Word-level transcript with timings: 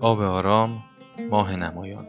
آب 0.00 0.20
آرام 0.20 0.84
ماه 1.30 1.56
نمایان. 1.56 2.06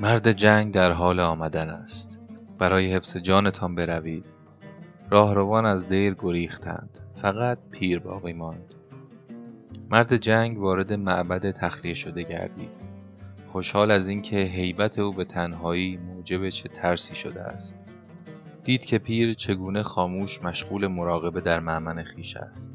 مرد 0.00 0.32
جنگ 0.32 0.74
در 0.74 0.90
حال 0.92 1.20
آمدن 1.20 1.70
است. 1.70 2.20
برای 2.58 2.94
حفظ 2.94 3.16
جانتان 3.16 3.74
بروید. 3.74 4.32
راهروان 5.10 5.66
از 5.66 5.88
دیر 5.88 6.14
گریختند. 6.18 6.98
فقط 7.14 7.58
پیر 7.70 7.98
باقی 7.98 8.32
ماند. 8.32 8.74
مرد 9.92 10.16
جنگ 10.16 10.58
وارد 10.58 10.92
معبد 10.92 11.50
تخلیه 11.50 11.94
شده 11.94 12.22
گردید. 12.22 12.70
خوشحال 13.52 13.90
از 13.90 14.08
اینکه 14.08 14.36
هیبت 14.36 14.98
او 14.98 15.12
به 15.12 15.24
تنهایی 15.24 15.96
موجب 15.96 16.48
چه 16.48 16.68
ترسی 16.68 17.14
شده 17.14 17.42
است. 17.42 17.78
دید 18.64 18.84
که 18.84 18.98
پیر 18.98 19.34
چگونه 19.34 19.82
خاموش 19.82 20.42
مشغول 20.42 20.86
مراقبه 20.86 21.40
در 21.40 21.60
معمن 21.60 22.02
خیش 22.02 22.36
است. 22.36 22.74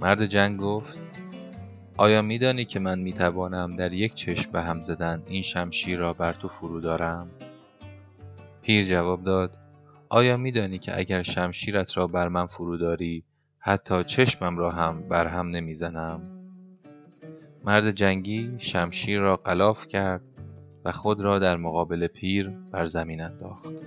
مرد 0.00 0.24
جنگ 0.24 0.60
گفت 0.60 0.98
آیا 1.96 2.22
میدانی 2.22 2.64
که 2.64 2.80
من 2.80 2.98
می‌توانم 2.98 3.76
در 3.76 3.92
یک 3.92 4.14
چشم 4.14 4.52
به 4.52 4.62
هم 4.62 4.82
زدن 4.82 5.22
این 5.26 5.42
شمشیر 5.42 5.98
را 5.98 6.12
بر 6.12 6.32
تو 6.32 6.48
فرو 6.48 6.80
دارم؟ 6.80 7.30
پیر 8.62 8.84
جواب 8.84 9.24
داد 9.24 9.58
آیا 10.08 10.36
میدانی 10.36 10.78
که 10.78 10.98
اگر 10.98 11.22
شمشیرت 11.22 11.96
را 11.96 12.06
بر 12.06 12.28
من 12.28 12.46
فرو 12.46 12.76
داری 12.76 13.24
حتی 13.60 14.04
چشمم 14.04 14.58
را 14.58 14.70
هم 14.70 15.08
بر 15.08 15.26
هم 15.26 15.48
نمی‌زنم؟ 15.48 16.22
مرد 17.64 17.90
جنگی 17.90 18.54
شمشیر 18.58 19.20
را 19.20 19.36
قلاف 19.36 19.86
کرد 19.86 20.22
و 20.84 20.92
خود 20.92 21.20
را 21.20 21.38
در 21.38 21.56
مقابل 21.56 22.06
پیر 22.06 22.50
بر 22.72 22.86
زمین 22.86 23.20
انداخت. 23.20 23.84